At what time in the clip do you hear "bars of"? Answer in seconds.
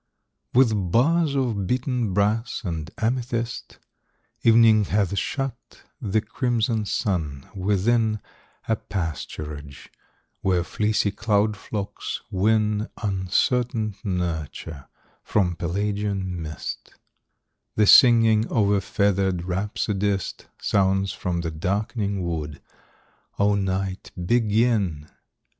0.91-1.67